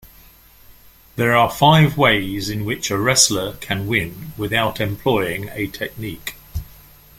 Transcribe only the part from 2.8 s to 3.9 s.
a wrestler can